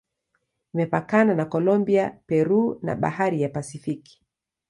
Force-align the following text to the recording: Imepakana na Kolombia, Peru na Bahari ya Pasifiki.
Imepakana 0.73 1.33
na 1.35 1.45
Kolombia, 1.45 2.19
Peru 2.27 2.79
na 2.83 2.95
Bahari 2.95 3.41
ya 3.41 3.49
Pasifiki. 3.49 4.25